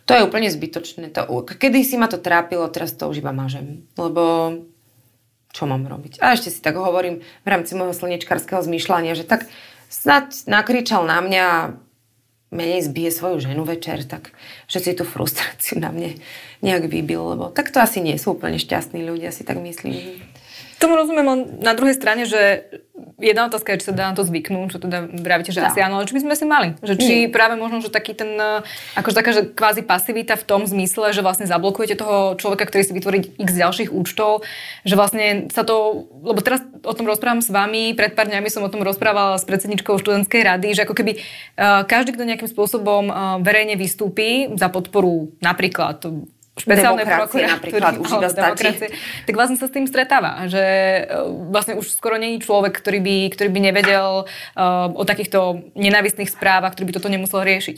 [0.05, 1.15] to je úplne zbytočné.
[1.17, 3.89] To, kedy si ma to trápilo, teraz to už iba mažem.
[3.97, 4.53] Lebo
[5.55, 6.19] čo mám robiť?
[6.19, 9.47] A ešte si tak hovorím v rámci môjho slnečkarského zmýšľania, že tak
[9.87, 11.47] snad nakričal na mňa
[12.51, 14.35] menej zbije svoju ženu večer, tak
[14.67, 16.19] že si tú frustráciu na mne
[16.63, 19.95] nejak vybil, lebo tak to asi nie sú úplne šťastní ľudia, si tak myslím.
[20.85, 22.69] Tomu rozumiem len na druhej strane, že
[23.17, 25.73] jedna otázka je, či sa dá na to zvyknúť, čo teda vravíte, že dá.
[25.73, 26.69] asi áno, ale či by sme si mali.
[26.85, 27.33] Že či Nie.
[27.33, 28.61] práve možno, že taký ten, eh,
[29.01, 32.93] akože taká, že kvázi pasivita v tom zmysle, že vlastne zablokujete toho človeka, ktorý si
[32.93, 34.45] vytvorí x ďalších účtov,
[34.85, 38.61] že vlastne sa to, lebo teraz o tom rozprávam s vami, pred pár dňami som
[38.61, 43.09] o tom rozprávala s predsedničkou študentskej rady, že ako keby uh, každý, kto nejakým spôsobom
[43.09, 46.05] uh, verejne vystúpi za podporu napríklad
[46.55, 48.71] špeciálne napríklad už iba stačí.
[49.27, 51.03] tak vlastne sa s tým stretáva, že e,
[51.51, 56.79] vlastne už skoro není človek, ktorý by, ktorý by nevedel uh, o takýchto nenávistných správach,
[56.79, 57.77] ktorý by toto nemusel riešiť.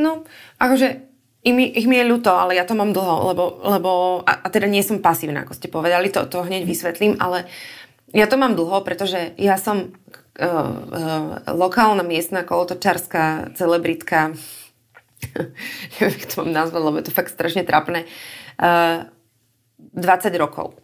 [0.00, 0.24] No,
[0.56, 1.04] akože
[1.44, 3.90] ich mi, ich mi je ľúto, ale ja to mám dlho, lebo, lebo
[4.24, 7.46] a, a teda nie som pasívna, ako ste povedali, to, to hneď vysvetlím, ale
[8.16, 9.92] ja to mám dlho, pretože ja som
[10.40, 14.32] uh, uh, lokálna miestna kolotočárska celebritka
[15.98, 18.06] neviem, to mám nazvať, lebo je to fakt strašne trapné,
[18.58, 20.78] uh, eh, 20 rokov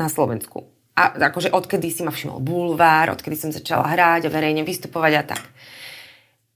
[0.00, 0.68] na Slovensku.
[0.94, 5.22] A akože odkedy si ma všimol bulvár, odkedy som začala hrať a verejne vystupovať a
[5.26, 5.42] tak.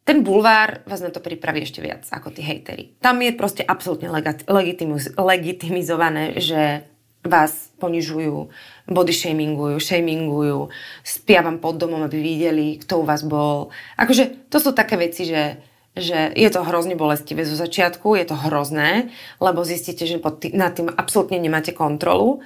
[0.07, 2.97] Ten bulvár vás na to pripraví ešte viac ako tí hejteri.
[3.03, 4.09] Tam je proste absolútne
[4.49, 6.89] legitimiz- legitimizované, že
[7.29, 8.49] vás ponižujú,
[8.89, 10.73] body shamingujú, shamingujú,
[11.05, 13.69] spia vám pod domom, aby videli, kto u vás bol.
[14.01, 15.61] Akože to sú také veci, že
[16.01, 20.55] že je to hrozne bolestivé zo začiatku, je to hrozné, lebo zistíte, že pod tý,
[20.55, 22.41] nad tým absolútne nemáte kontrolu.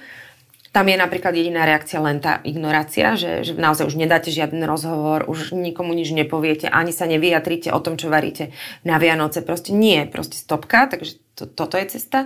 [0.73, 5.29] Tam je napríklad jediná reakcia len tá ignorácia, že, že naozaj už nedáte žiaden rozhovor,
[5.29, 8.49] už nikomu nič nepoviete, ani sa nevyjadrite o tom, čo varíte
[8.81, 9.45] na Vianoce.
[9.45, 12.25] Proste nie, proste stopka, takže to, toto je cesta.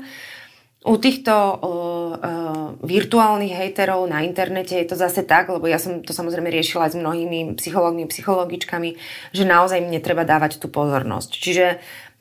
[0.88, 6.00] U týchto uh, uh, virtuálnych hejterov na internete je to zase tak, lebo ja som
[6.00, 8.90] to samozrejme riešila aj s mnohými psychológmi, psychologičkami,
[9.36, 11.32] že naozaj im netreba dávať tú pozornosť.
[11.36, 11.66] Čiže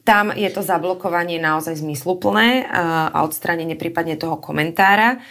[0.02, 5.22] tam je to zablokovanie naozaj zmysluplné uh, a odstránenie prípadne toho komentára.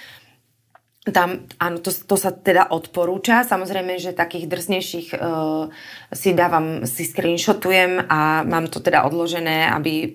[1.06, 3.46] Tam, áno, to, to sa teda odporúča.
[3.46, 5.70] Samozrejme, že takých drsnejších uh,
[6.10, 10.10] si dávam, si screenshotujem a mám to teda odložené, aby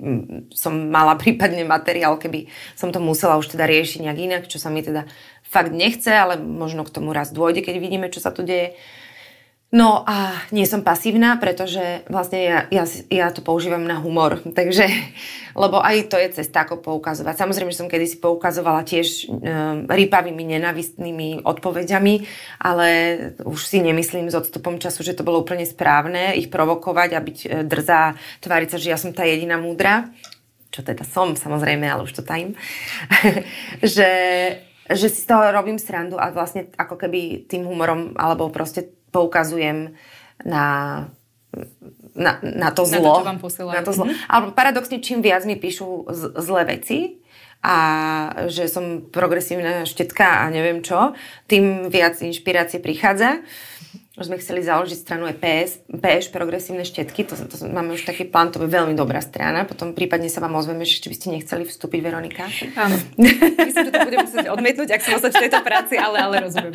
[0.51, 4.67] som mala prípadne materiál, keby som to musela už teda riešiť nejak inak, čo sa
[4.67, 5.07] mi teda
[5.47, 8.75] fakt nechce, ale možno k tomu raz dôjde, keď vidíme, čo sa tu deje.
[8.75, 9.00] Uh,
[9.71, 14.43] No a nie som pasívna, pretože vlastne ja, ja, ja to používam na humor.
[14.59, 14.91] Takže,
[15.55, 17.39] lebo aj to je cesta, ako poukazovať.
[17.39, 22.15] Samozrejme, že som kedysi poukazovala tiež um, rýpavými, nenavistnými odpovediami,
[22.59, 22.89] ale
[23.47, 27.39] už si nemyslím s odstupom času, že to bolo úplne správne ich provokovať a byť
[27.39, 30.11] e, drzá, tváriť sa, že ja som tá jediná múdra
[30.71, 32.55] čo teda som, samozrejme, ale už to tajím,
[33.83, 34.11] že,
[34.87, 39.95] že si z toho robím srandu a vlastne ako keby tým humorom alebo proste poukazujem
[40.47, 40.65] na,
[42.15, 43.03] na, na to zlo.
[43.03, 43.41] Na to, vám
[43.75, 44.05] na to zlo.
[44.07, 44.31] Mm-hmm.
[44.31, 47.21] Ale paradoxne, čím viac mi píšu z, zlé veci,
[47.61, 47.77] a
[48.49, 51.13] že som progresívna štetka a neviem čo,
[51.45, 53.45] tým viac inšpirácie prichádza
[54.19, 58.51] už sme chceli založiť stranu EPS, PS, progresívne štetky, to, to, máme už taký plán,
[58.51, 61.63] to je veľmi dobrá strana, potom prípadne sa vám ozveme, že či by ste nechceli
[61.63, 62.51] vstúpiť, Veronika.
[62.75, 62.99] Áno.
[63.15, 66.75] Myslím, že to budem musieť odmietnúť, ak som ostať v tejto práci, ale, ale rozumiem.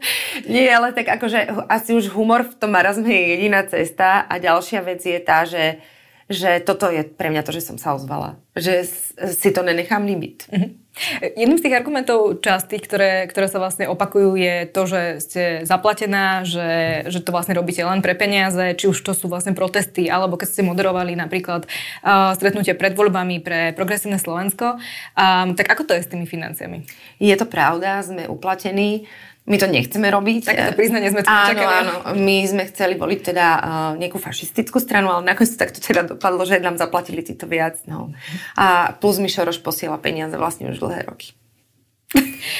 [0.48, 4.80] Nie, ale tak akože asi už humor v tom marazme je jediná cesta a ďalšia
[4.80, 5.84] vec je tá, že
[6.30, 8.38] že toto je pre mňa to, že som sa ozvala.
[8.54, 8.86] Že
[9.34, 10.46] si to nenechám limit.
[10.46, 10.79] Mm-hmm.
[11.22, 16.42] Jedným z tých argumentov častých, ktoré, ktoré sa vlastne opakujú, je to, že ste zaplatená,
[16.44, 20.36] že, že to vlastne robíte len pre peniaze, či už to sú vlastne protesty, alebo
[20.36, 24.82] keď ste moderovali napríklad uh, stretnutie pred voľbami pre Progresívne Slovensko.
[25.14, 26.84] Um, tak ako to je s tými financiami?
[27.22, 29.06] Je to pravda, sme uplatení.
[29.48, 30.42] My to nechceme robiť.
[30.46, 31.74] Takéto priznanie sme tu áno, čakali.
[31.80, 36.44] Áno, my sme chceli voliť teda uh, nejakú fašistickú stranu, ale nakoniec takto teda dopadlo,
[36.44, 37.80] že nám zaplatili títo viac.
[37.88, 38.12] No.
[38.60, 41.32] A plus mi Šoroš posiela peniaze vlastne už dlhé roky.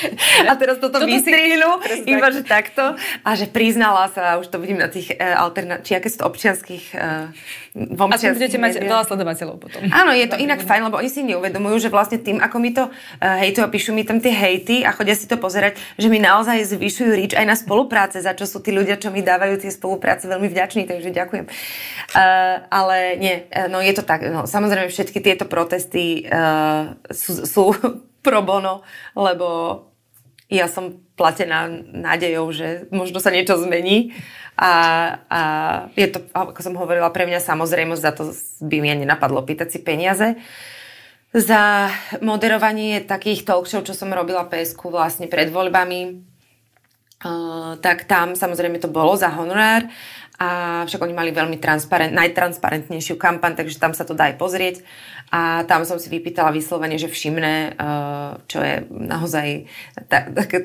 [0.51, 2.09] a teraz toto, toto vystrihnú, si...
[2.09, 2.97] iba že takto.
[3.25, 6.85] A že priznala sa, už to vidím na tých alterna- či aké sú to občianských
[6.97, 7.31] uh,
[7.71, 9.87] a tu budete mať veľa sledovateľov potom.
[9.95, 12.91] Áno, je to inak fajn, lebo oni si neuvedomujú, že vlastne tým, ako mi to
[12.91, 16.19] uh, hejtujú a píšu mi tam tie hejty a chodia si to pozerať, že mi
[16.19, 19.71] naozaj zvyšujú rič aj na spolupráce, za čo sú tí ľudia, čo mi dávajú tie
[19.71, 21.47] spolupráce veľmi vďační, takže ďakujem.
[21.47, 27.63] Uh, ale nie, no je to tak, no samozrejme všetky tieto protesty uh, sú, sú
[28.27, 28.83] pro bono,
[29.15, 29.90] lebo
[30.51, 34.13] ja som platená nádejou, že možno sa niečo zmení.
[34.59, 34.73] A,
[35.31, 35.41] a
[35.95, 39.69] je to, ako som hovorila, pre mňa samozrejme, za to by mi ani nenapadlo pýtať
[39.73, 40.37] si peniaze.
[41.31, 46.01] Za moderovanie takých talk čo som robila PSK vlastne pred voľbami,
[47.23, 49.87] uh, tak tam samozrejme to bolo za honorár
[50.41, 54.81] a však oni mali veľmi transparent, najtransparentnejšiu kampaň, takže tam sa to dá aj pozrieť.
[55.29, 59.69] A tam som si vypýtala vyslovene, že všimné, eh, čo je naozaj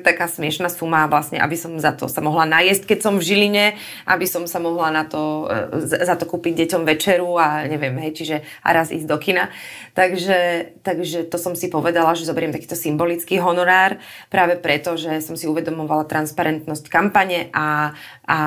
[0.02, 3.66] taká smiešná suma vlastne, aby som za to sa mohla najesť, keď som v Žiline,
[4.08, 8.16] aby som sa mohla na to, eh, za to kúpiť deťom večeru a neviem, hej,
[8.16, 9.52] čiže a raz ísť do kina.
[9.92, 14.00] Takže, takže to som si povedala, že zoberiem takýto symbolický honorár
[14.32, 17.92] práve preto, že som si uvedomovala transparentnosť kampane a,
[18.24, 18.38] a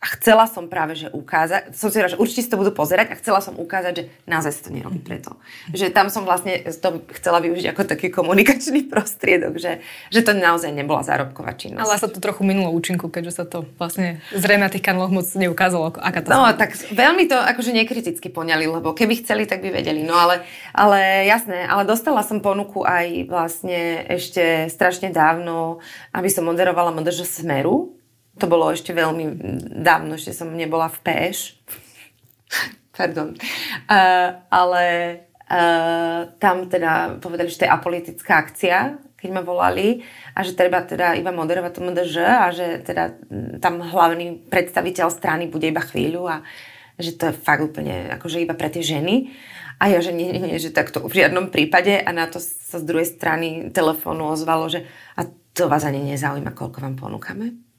[0.00, 3.18] a chcela som práve, že ukázať, som si že určite si to budú pozerať a
[3.20, 5.36] chcela som ukázať, že naozaj sa to nerobí preto.
[5.76, 10.72] Že tam som vlastne to chcela využiť ako taký komunikačný prostriedok, že, že to naozaj
[10.72, 11.84] nebola zárobková činnosť.
[11.84, 15.28] Ale sa to trochu minulo účinku, keďže sa to vlastne zrejme na tých kanáloch moc
[15.36, 19.68] neukázalo, aká to No, tak veľmi to akože nekriticky poňali, lebo keby chceli, tak by
[19.68, 20.00] vedeli.
[20.00, 25.84] No ale, ale jasné, ale dostala som ponuku aj vlastne ešte strašne dávno,
[26.16, 27.99] aby som moderovala MDŽ Smeru,
[28.38, 29.24] to bolo ešte veľmi
[29.82, 31.38] dávno, že som nebola v PŠ.
[32.96, 33.34] Pardon.
[33.88, 34.84] Uh, ale
[35.48, 40.00] uh, tam teda povedali, že to je apolitická akcia, keď ma volali
[40.32, 43.04] a že treba teda iba moderovať to MDŽ a že teda
[43.60, 46.40] tam hlavný predstaviteľ strany bude iba chvíľu a
[46.96, 49.32] že to je fakt úplne akože iba pre tie ženy.
[49.80, 52.76] A ja, že nie, nie, nie, že takto v žiadnom prípade a na to sa
[52.76, 54.84] z druhej strany telefónu ozvalo, že
[55.16, 55.24] a
[55.56, 57.69] to vás ani nezaujíma, koľko vám ponúkame.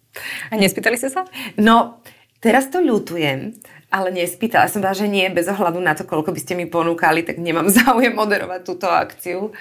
[0.51, 1.23] A nespýtali ste sa?
[1.55, 2.03] No,
[2.43, 3.55] teraz to ľutujem,
[3.91, 7.23] ale nespýtala som vás, že nie, bez ohľadu na to, koľko by ste mi ponúkali,
[7.27, 9.51] tak nemám záujem moderovať túto akciu.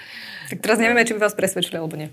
[0.51, 2.11] Tak teraz nevieme, či by vás presvedčili alebo nie.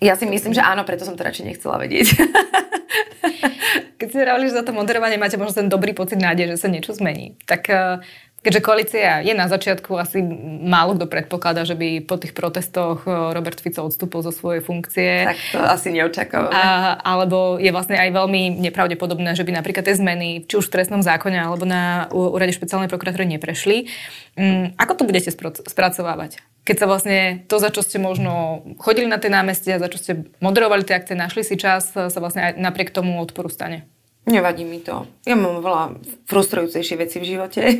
[0.00, 2.08] Ja si myslím, že áno, preto som to radšej nechcela vedieť.
[4.00, 6.72] Keď ste hovorili, že za to moderovanie máte možno ten dobrý pocit nádej, že sa
[6.72, 8.00] niečo zmení, tak eh,
[8.40, 10.24] Keďže koalícia je na začiatku, asi
[10.64, 15.28] málo kto predpokladá, že by po tých protestoch eh, Robert Fico odstúpil zo svojej funkcie.
[15.28, 16.56] Tak to asi neočakávame.
[16.56, 20.80] A, alebo je vlastne aj veľmi nepravdepodobné, že by napríklad tie zmeny, či už v
[20.80, 23.92] trestnom zákone, alebo na úrade špeciálnej prokuratúry neprešli.
[24.40, 25.28] Um, ako to budete
[25.68, 26.40] spracovávať?
[26.64, 30.32] Keď sa vlastne to, za čo ste možno chodili na tie námestia, za čo ste
[30.40, 33.84] moderovali tie akcie, našli si čas, sa vlastne aj napriek tomu odporu stane?
[34.30, 35.10] Nevadí mi to.
[35.26, 35.98] Ja mám veľa
[36.30, 37.62] frustrujúcejšie veci v živote.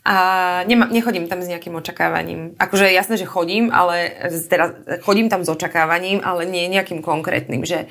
[0.00, 0.16] A
[0.64, 2.56] nema, nechodím tam s nejakým očakávaním.
[2.56, 4.08] Akože jasné, že chodím, ale
[4.48, 4.72] teraz
[5.04, 7.84] chodím tam s očakávaním, ale nie nejakým konkrétnym, že,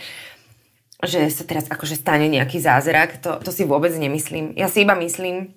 [1.06, 3.22] že sa teraz akože stane nejaký zázrak.
[3.22, 4.58] To, to si vôbec nemyslím.
[4.58, 5.54] Ja si iba myslím,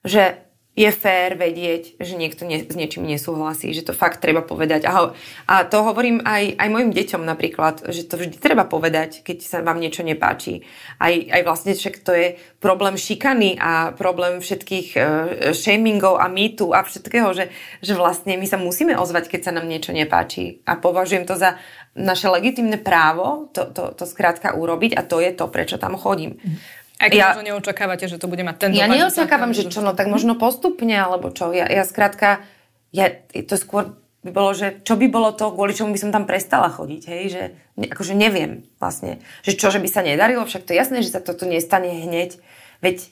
[0.00, 0.40] že
[0.78, 4.86] je fér vedieť, že niekto nie, s niečím nesúhlasí, že to fakt treba povedať.
[4.86, 5.10] A,
[5.50, 9.58] a to hovorím aj, aj mojim deťom napríklad, že to vždy treba povedať, keď sa
[9.66, 10.62] vám niečo nepáči.
[11.02, 12.26] Aj, aj vlastne však to je
[12.62, 15.02] problém šikany a problém všetkých uh,
[15.50, 17.50] shamingov a mýtu a všetkého, že,
[17.82, 20.62] že vlastne my sa musíme ozvať, keď sa nám niečo nepáči.
[20.70, 21.58] A považujem to za
[21.98, 26.38] naše legitimné právo to, to, to skrátka urobiť a to je to, prečo tam chodím.
[26.38, 26.56] Mm.
[27.00, 29.96] Aj keď ja, možno neočakávate, že to bude mať ten Ja neočakávam, že čo, no
[29.96, 31.48] tak možno postupne, alebo čo.
[31.48, 32.44] Ja, ja skrátka,
[32.92, 36.28] ja, to skôr by bolo, že čo by bolo to, kvôli čomu by som tam
[36.28, 37.42] prestala chodiť, hej, že
[37.80, 41.24] akože neviem vlastne, že čo, že by sa nedarilo, však to je jasné, že sa
[41.24, 42.36] toto nestane hneď,
[42.84, 43.08] veď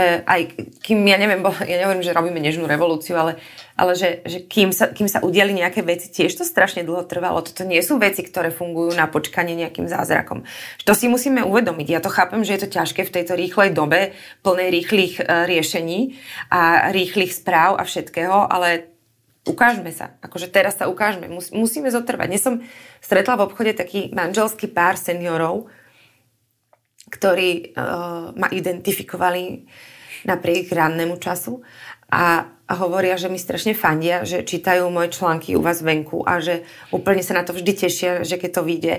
[0.00, 3.36] aj kým, ja neviem, bo, ja nehovorím, že robíme nežnú revolúciu, ale,
[3.76, 7.44] ale že, že kým, sa, kým sa udiali nejaké veci, tiež to strašne dlho trvalo.
[7.44, 10.48] Toto nie sú veci, ktoré fungujú na počkanie nejakým zázrakom.
[10.88, 11.86] To si musíme uvedomiť.
[11.92, 16.16] Ja to chápem, že je to ťažké v tejto rýchlej dobe, plnej rýchlych uh, riešení
[16.48, 18.88] a rýchlych správ a všetkého, ale
[19.44, 20.16] ukážme sa.
[20.24, 21.28] Akože teraz sa ukážme.
[21.28, 22.28] Mus, musíme zotrvať.
[22.32, 22.64] Dnes som
[23.04, 25.68] stretla v obchode taký manželský pár seniorov,
[27.12, 29.68] ktorí uh, ma identifikovali
[30.24, 31.60] napriek rannému času
[32.12, 36.64] a hovoria, že mi strašne fandia, že čítajú moje články u vás venku a že
[36.92, 38.94] úplne sa na to vždy tešia, že keď to vyjde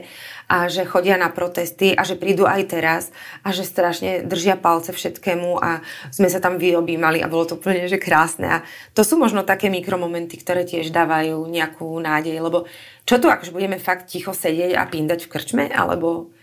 [0.49, 3.04] a že chodia na protesty a že prídu aj teraz
[3.41, 5.82] a že strašne držia palce všetkému a
[6.13, 8.62] sme sa tam vyobímali a bolo to úplne že krásne.
[8.62, 12.69] A to sú možno také mikromomenty, ktoré tiež dávajú nejakú nádej, lebo
[13.06, 16.34] čo tu, akože budeme fakt ticho sedieť a pindať v krčme, alebo,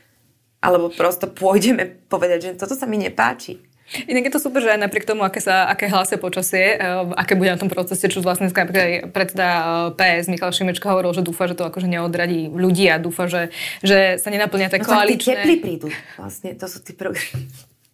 [0.60, 3.60] alebo prosto pôjdeme povedať, že toto sa mi nepáči.
[4.06, 7.34] Inak je to super, že aj napriek tomu, aké, sa, aké hlasia počasie, uh, aké
[7.34, 8.46] bude na tom procese, čo vlastne
[9.10, 9.48] predseda
[9.90, 13.50] uh, PS Michal Šimečka hovoril, že dúfa, že to akože neodradí ľudí a dúfa, že,
[13.82, 15.42] že sa nenaplnia tie no, koaličné...
[15.42, 15.88] No prídu.
[16.14, 17.50] Vlastne, to sú tí programy.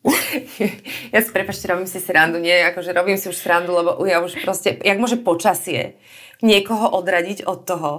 [1.17, 4.37] ja si, prepačte, robím si srandu, nie, akože robím si už srandu, lebo ja už
[4.45, 5.97] proste, jak môže počasie
[6.45, 7.93] niekoho odradiť od toho,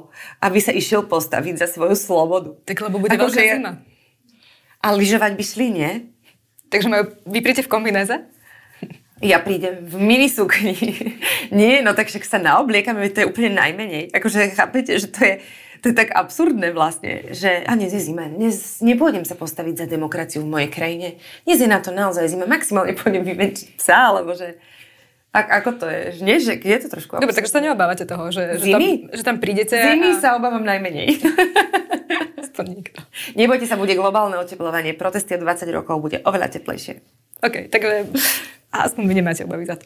[0.45, 2.53] aby sa išiel postaviť za svoju slobodu.
[2.61, 3.81] Tak lebo bude Ako, veľká zima.
[4.87, 5.91] A lyžovať by šli, nie?
[6.71, 8.15] Takže majú, vy príjete v kombinéze?
[9.19, 10.77] Ja prídem v minisukni.
[11.51, 14.15] Nie, no tak však sa naobliekame, to je úplne najmenej.
[14.15, 15.33] Akože chápete, že to je,
[15.83, 19.85] to je tak absurdné vlastne, že a dnes je zima, dnes nepôjdem sa postaviť za
[19.89, 21.07] demokraciu v mojej krajine.
[21.43, 24.55] Dnes je na to naozaj zima, maximálne pôjdem vyvenčiť psa, alebo že...
[25.35, 26.23] A, ako to je?
[26.23, 27.19] Nie, že je to trošku.
[27.19, 30.21] Dobre, takže sa neobávate toho, že, že, tam, že tam prídete Zimy a...
[30.21, 31.19] sa obávam najmenej.
[32.57, 32.99] to nikto.
[33.37, 34.97] Nebojte sa, bude globálne oteplovanie.
[34.97, 37.05] Protesty o 20 rokov bude oveľa teplejšie.
[37.45, 38.09] OK, takže
[38.73, 39.85] aspoň vy nemáte obavy za to.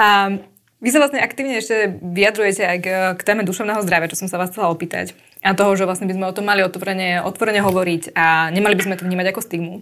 [0.00, 0.40] Um,
[0.76, 4.36] vy sa vlastne aktívne ešte vyjadrujete aj k, k téme duševného zdravia, čo som sa
[4.36, 5.16] vás chcela opýtať.
[5.40, 8.84] A toho, že vlastne by sme o tom mali otvorene, otvorene hovoriť a nemali by
[8.84, 9.76] sme to vnímať ako stigmu.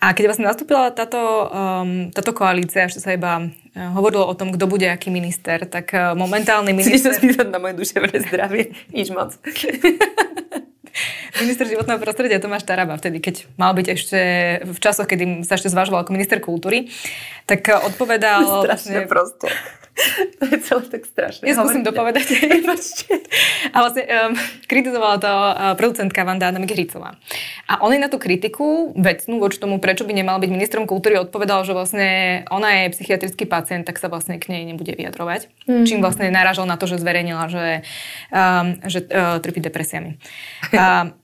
[0.00, 4.48] A keď vlastne nastúpila táto, um, táto koalícia, ešte sa iba uh, hovorilo o tom,
[4.48, 7.12] kto bude aký minister, tak uh, momentálny minister...
[7.12, 8.72] Chceš sa na moje duševné zdravie?
[8.96, 9.36] Nič moc.
[11.42, 14.20] minister životného prostredia Tomáš Taraba, vtedy, keď mal byť ešte
[14.64, 16.90] v časoch, kedy sa ešte zvažoval ako minister kultúry,
[17.44, 18.44] tak odpovedal...
[18.64, 19.46] Strašne vlastne, prosto.
[20.38, 21.44] To je celé tak strašné.
[21.46, 22.26] Ja skúsim dopovedať.
[23.74, 24.32] a vlastne um,
[24.66, 27.14] kritizovala to uh, producentka Vanda Adamik Hricová.
[27.70, 31.16] A on je na tú kritiku vecnú voči tomu, prečo by nemal byť ministrom kultúry,
[31.22, 32.08] odpovedal, že vlastne
[32.50, 35.48] ona je psychiatrický pacient, tak sa vlastne k nej nebude vyjadrovať.
[35.70, 35.86] Mm.
[35.86, 37.86] Čím vlastne narážal na to, že zverejnila, že,
[38.34, 40.18] um, že uh, trpí depresiami.
[40.74, 41.14] Um,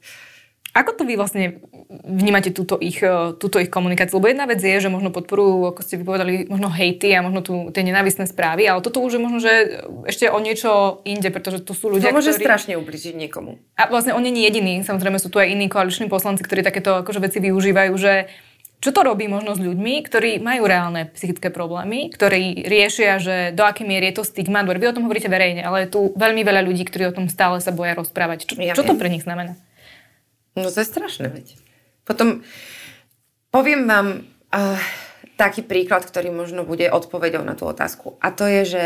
[0.71, 1.59] Ako to vy vlastne
[2.07, 4.23] vnímate túto ich, e, túto ich komunikáciu?
[4.23, 7.55] Lebo jedna vec je, že možno podporujú, ako ste vypovedali, možno hejty a možno tu,
[7.75, 11.75] tie nenávisné správy, ale toto už je možno, že ešte o niečo inde, pretože to
[11.75, 12.47] sú ľudia, To môže ktorí...
[12.47, 13.59] strašne ubližiť niekomu.
[13.75, 14.87] A vlastne on nie je jediný.
[14.87, 18.31] Samozrejme sú tu aj iní koaliční poslanci, ktorí takéto akože veci využívajú, že
[18.81, 23.61] čo to robí možno s ľuďmi, ktorí majú reálne psychické problémy, ktorí riešia, že do
[23.69, 24.65] akej miery je to stigma.
[24.65, 27.61] Vy o tom hovoríte verejne, ale je tu veľmi veľa ľudí, ktorí o tom stále
[27.61, 28.49] sa boja rozprávať.
[28.49, 29.61] Čo, ja čo to pre nich znamená?
[30.59, 31.55] No to je strašné, veď.
[32.03, 32.43] Potom
[33.55, 34.09] poviem vám
[34.51, 34.81] uh,
[35.39, 38.19] taký príklad, ktorý možno bude odpovedou na tú otázku.
[38.19, 38.85] A to je, že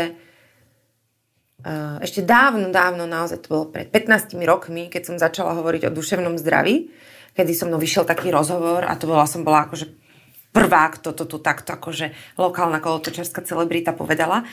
[1.65, 5.95] uh, ešte dávno, dávno, naozaj to bolo pred 15 rokmi, keď som začala hovoriť o
[5.95, 6.93] duševnom zdraví,
[7.33, 9.89] kedy som mnou vyšiel taký rozhovor a to bola, som bola akože
[10.55, 14.47] prvá, kto to tu takto akože lokálna kolotočarská celebrita povedala,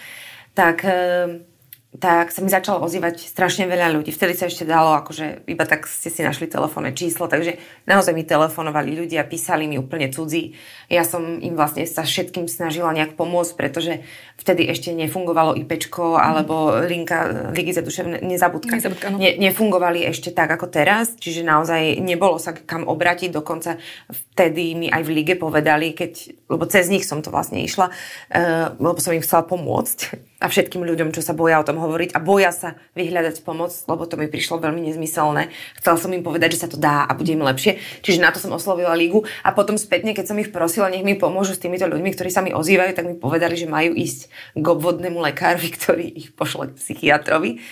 [0.56, 1.44] tak uh,
[1.92, 4.16] tak sa mi začalo ozývať strašne veľa ľudí.
[4.16, 8.24] Vtedy sa ešte dalo, akože iba tak ste si našli telefónne číslo, takže naozaj mi
[8.24, 10.56] telefonovali ľudia, písali mi úplne cudzí.
[10.88, 13.92] Ja som im vlastne sa všetkým snažila nejak pomôcť, pretože
[14.40, 18.72] vtedy ešte nefungovalo IPčko alebo linka Ligy za duševné nezabudka.
[18.72, 19.20] nezabudka no.
[19.20, 23.28] ne, nefungovali ešte tak ako teraz, čiže naozaj nebolo sa kam obratiť.
[23.28, 23.76] Dokonca
[24.08, 28.72] vtedy mi aj v lige povedali, keď, lebo cez nich som to vlastne išla, uh,
[28.80, 32.18] lebo som im chcela pomôcť a všetkým ľuďom, čo sa boja o tom hovoriť a
[32.18, 35.54] boja sa vyhľadať pomoc, lebo to mi prišlo veľmi nezmyselné.
[35.78, 37.78] Chcela som im povedať, že sa to dá a bude im lepšie.
[38.02, 41.14] Čiže na to som oslovila lígu a potom spätne, keď som ich prosila, nech mi
[41.14, 44.28] pomôžu s týmito ľuďmi, ktorí sa mi ozývajú, tak mi povedali, že majú ísť
[44.58, 47.62] k obvodnému lekárovi, ktorý ich pošle k psychiatrovi.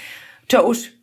[0.47, 1.01] Čo už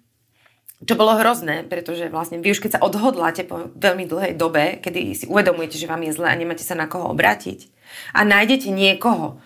[0.77, 5.17] čo bolo hrozné, pretože vlastne vy už keď sa odhodláte po veľmi dlhej dobe, kedy
[5.17, 7.65] si uvedomujete, že vám je zle a nemáte sa na koho obrátiť
[8.13, 9.41] a nájdete niekoho,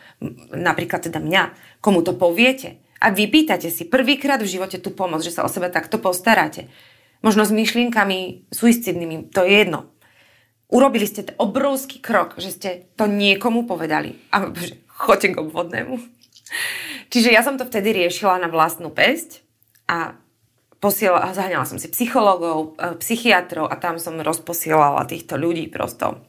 [0.54, 1.44] napríklad teda mňa,
[1.82, 5.74] komu to poviete a vypýtate si prvýkrát v živote tú pomoc, že sa o seba
[5.74, 6.70] takto postaráte,
[7.26, 9.90] možno s myšlienkami suicidnými, to je jedno.
[10.72, 16.00] Urobili ste ten obrovský krok, že ste to niekomu povedali a že choďte k obvodnému.
[17.12, 19.44] Čiže ja som to vtedy riešila na vlastnú pesť
[19.90, 20.16] a
[20.80, 26.24] posielala, zahnala som si psychológov, e, psychiatrov a tam som rozposielala týchto ľudí prosto.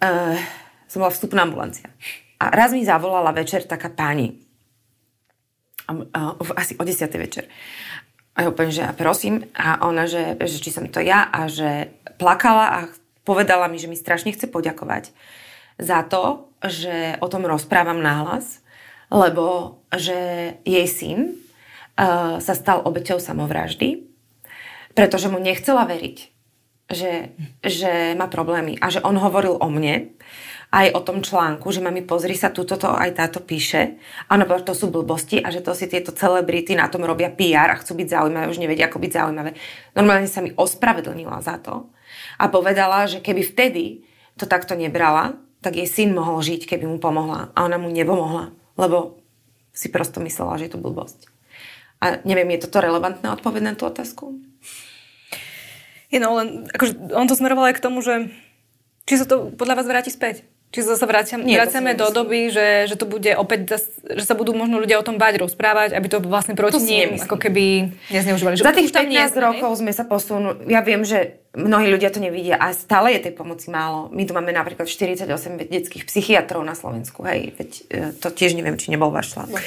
[0.00, 0.36] Uh,
[0.86, 1.88] som bola vstupná ambulancia.
[2.36, 4.36] A raz mi zavolala večer taká pani.
[5.88, 7.08] Uh, asi o 10.
[7.16, 7.48] večer.
[8.36, 9.48] A ja úplne, že ja prosím.
[9.56, 12.78] A ona, že, že či som to ja a že plakala a
[13.24, 15.10] povedala mi, že mi strašne chce poďakovať
[15.80, 18.64] za to, že o tom rozprávam náhlas
[19.10, 20.18] lebo že
[20.66, 24.02] jej syn uh, sa stal obeťou samovraždy,
[24.98, 26.16] pretože mu nechcela veriť,
[26.86, 30.14] že, že má problémy a že on hovoril o mne
[30.74, 33.96] aj o tom článku, že mami pozri sa, túto to aj táto píše.
[34.26, 37.30] A ona povedala, to sú blbosti a že to si tieto celebrity na tom robia
[37.30, 39.50] PR a chcú byť zaujímavé, už nevedia, ako byť zaujímavé.
[39.94, 41.86] Normálne sa mi ospravedlnila za to
[42.38, 44.02] a povedala, že keby vtedy
[44.34, 47.54] to takto nebrala, tak jej syn mohol žiť, keby mu pomohla.
[47.54, 49.22] A ona mu nepomohla, lebo
[49.72, 51.30] si prosto myslela, že je to blbosť.
[52.04, 54.36] A neviem, je toto relevantná odpoveď na tú otázku?
[56.10, 58.30] Je no, len akože on to smeroval aj k tomu, že
[59.06, 60.42] či sa to podľa vás vráti späť.
[60.74, 64.34] Či sa zase vraciam, Nie, vraciame do doby, že, že to bude opäť, že sa
[64.34, 68.58] budú možno ľudia o tom bať, rozprávať, aby to vlastne proti ním ako keby nezneužívali.
[68.58, 70.66] Za tých 15 nie, rokov sme sa posunuli.
[70.66, 74.10] Ja viem, že mnohí ľudia to nevidia a stále je tej pomoci málo.
[74.10, 75.30] My tu máme napríklad 48
[75.70, 77.22] detských psychiatrov na Slovensku.
[77.22, 79.48] Hej, veď e, to tiež neviem, či nebol váš člán.
[79.54, 79.62] No.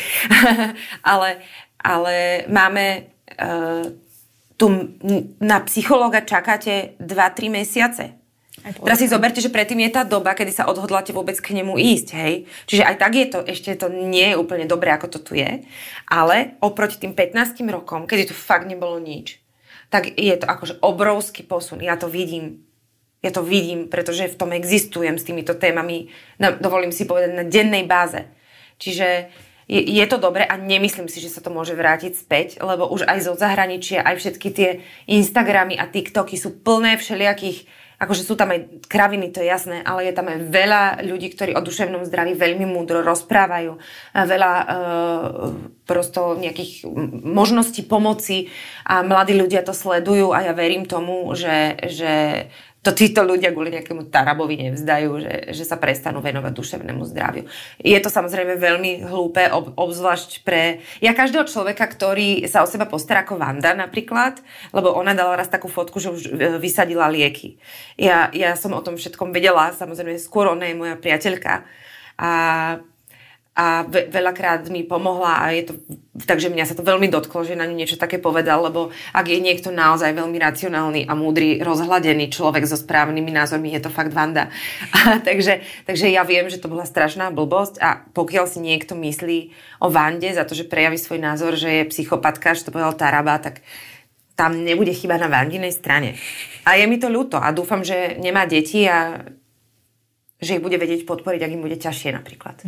[1.15, 1.41] ale,
[1.79, 3.07] ale máme
[3.39, 3.87] uh,
[4.59, 4.67] tu
[5.39, 8.19] na psychológa čakáte 2-3 mesiace.
[8.59, 12.07] Teraz si zoberte, že predtým je tá doba, kedy sa odhodláte vôbec k nemu ísť,
[12.11, 12.33] hej.
[12.67, 15.63] Čiže aj tak je to, ešte to nie je úplne dobré, ako to tu je,
[16.11, 19.39] ale oproti tým 15 rokom, kedy tu fakt nebolo nič,
[19.87, 21.79] tak je to akože obrovský posun.
[21.79, 22.67] Ja to vidím.
[23.19, 26.07] Ja to vidím, pretože v tom existujem s týmito témami,
[26.39, 28.23] na, dovolím si povedať, na dennej báze.
[28.79, 29.27] Čiže
[29.69, 33.05] je, je to dobre a nemyslím si, že sa to môže vrátiť späť, lebo už
[33.05, 34.69] aj zo zahraničia, aj všetky tie
[35.05, 40.07] Instagramy a TikToky sú plné všelijakých akože sú tam aj kraviny, to je jasné, ale
[40.07, 43.75] je tam aj veľa ľudí, ktorí o duševnom zdraví veľmi múdro rozprávajú,
[44.15, 44.65] veľa e,
[45.83, 46.87] prosto nejakých
[47.27, 48.47] možností pomoci
[48.87, 52.13] a mladí ľudia to sledujú a ja verím tomu, že, že
[52.79, 57.43] to títo ľudia kvôli nejakému Tarabovi nevzdajú, že, že sa prestanú venovať duševnému zdraviu.
[57.75, 60.79] Je to samozrejme veľmi hlúpe, ob, obzvlášť pre...
[61.03, 64.39] Ja každého človeka, ktorý sa o seba postará ako Vanda napríklad,
[64.71, 67.59] lebo ona dala raz takú fotku, že už e, vysadila lieky.
[67.99, 71.67] Ja, ja som o tom všetkom vedela, samozrejme skôr ona je moja priateľka.
[72.15, 72.31] A
[73.57, 75.73] a ve, veľakrát mi pomohla a je to,
[76.23, 79.39] takže mňa sa to veľmi dotklo, že na ňu niečo také povedal, lebo ak je
[79.41, 84.47] niekto naozaj veľmi racionálny a múdry, rozhladený človek so správnymi názormi, je to fakt Vanda.
[84.95, 89.51] A, takže, takže ja viem, že to bola strašná blbosť a pokiaľ si niekto myslí
[89.83, 93.43] o Vande za to, že prejaví svoj názor, že je psychopatka, že to povedal Taraba,
[93.43, 93.59] tak
[94.39, 96.15] tam nebude chyba na Vandinej strane.
[96.63, 99.19] A je mi to ľúto a dúfam, že nemá deti a
[100.39, 102.63] že ich bude vedieť podporiť, ak im bude ťažšie napríklad.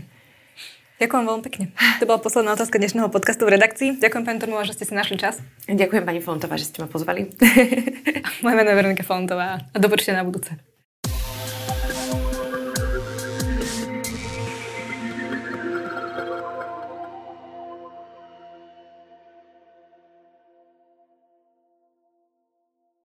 [1.01, 1.65] Ďakujem veľmi pekne.
[1.97, 3.97] To bola posledná otázka dnešného podcastu v redakcii.
[3.97, 5.41] Ďakujem pani Tormová, že ste si našli čas.
[5.65, 7.25] Ďakujem pani Fontová, že ste ma pozvali.
[8.45, 10.70] Moje meno je Veronika Fontová a do na budúce.